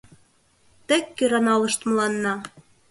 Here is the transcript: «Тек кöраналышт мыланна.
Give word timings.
«Тек 0.87 1.05
кöраналышт 1.17 1.79
мыланна. 1.87 2.33